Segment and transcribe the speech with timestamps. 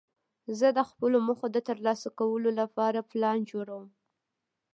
[0.59, 3.87] زه د خپلو موخو د ترلاسه کولو له پاره پلان جوړوم.